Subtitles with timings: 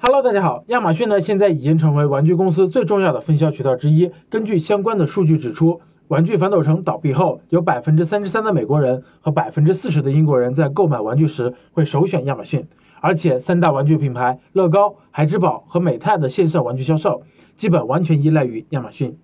[0.00, 0.62] Hello，大家好。
[0.68, 4.08] 亚马逊呢，现在已经成为玩具公司最重要的分销渠道之一。
[4.30, 12.64] 根据相关的数据指出，玩具反斗城倒闭后，有百分之三十三的美国人和百分之四十的英国人在购买玩具时会首选亚马逊。
[13.00, 17.20] 而且，三大玩具品牌乐高、孩之宝和美泰的线上玩具销售，
[17.56, 19.18] 基本完全依赖于亚马逊。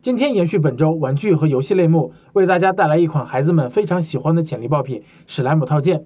[0.00, 6.04] 今天延续本周玩具和游戏类目，为大家带来一款孩子们非常喜欢的潜力爆品——史莱姆套件。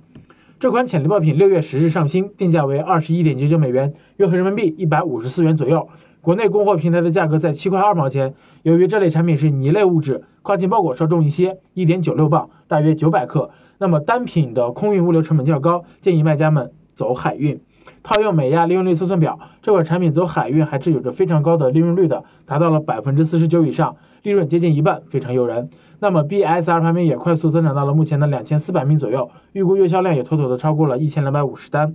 [0.61, 5.88] 这款潜力爆品六月十日上新，定价为二十一点九九美元，约合人民币一百五十四元左右。
[6.20, 8.34] 国内供货平台的价格在七块二毛钱。
[8.64, 13.48] 由于这类产品是泥类物质，跨境包裹稍重一些，一点九六磅，大约九百克。
[13.78, 17.61] 那么单品的空运物流成本较高，建议卖家们走海运。
[18.02, 25.69] 套用美亚利润率测算表，这款产品走海运还是有着非常高的利润率的，达到了百分之四十九以上，利润接近一半，非常诱人。
[26.01, 31.95] 那么 BSR 排名也快速增长到了目前的两千四百名左右，预估月销量也妥妥的超过了一千两百五十单。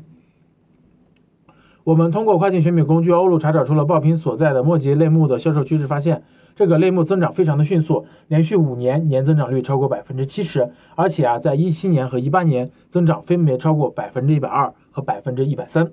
[1.83, 6.23] 我们通过跨境选品工具欧路查找出了爆品所在的末级类目的销售趋势，发现
[6.55, 15.91] 这个类目增长非常的迅速，连续五年年增长率超过百分之七十，而且啊，在一七年和一八年增长分别超过百分之一百二和百分之一百三。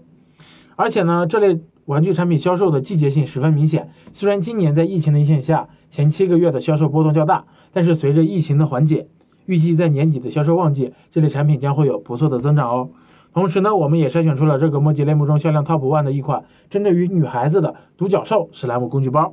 [0.76, 3.90] 而且呢，这类玩具产品销售的季节性十分明显。
[4.12, 9.08] 虽然今年在疫情的影响下，前七个月的销售波动较大，但是随着疫情的缓解，
[9.46, 12.88] 预计在年底的销售旺季，这类产品将会有不错的增长哦。
[13.32, 19.32] 同时呢，我们也筛选出了这个墨迹类目中销量 TOP ONE 的一款，针对于女孩子的独角兽史莱姆工具包。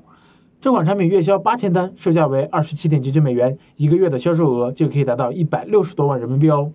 [0.62, 6.72] 这款产品月销八千单，售价为二十七点九九美元，一个月的销售额就可以达到一百六十多万人民币哦。